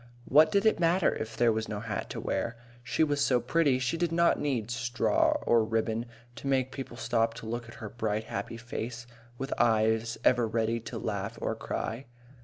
[0.25, 2.57] What did it matter if there was no hat to wear!
[2.83, 7.35] She was so pretty, she did not need straw or ribbon to make people stop
[7.35, 9.05] to look at the bright, happy face,
[9.37, 12.07] with eyes ever ready to laugh or cry.